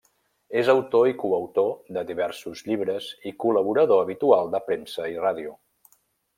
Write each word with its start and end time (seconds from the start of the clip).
És 0.61 0.69
autor 0.73 1.09
i 1.09 1.13
coautor 1.23 1.69
de 1.97 2.03
diversos 2.13 2.65
llibres 2.71 3.11
i 3.33 3.37
col·laborador 3.45 4.05
habitual 4.07 4.53
de 4.57 4.65
premsa 4.71 5.09
i 5.15 5.25
ràdio. 5.29 5.57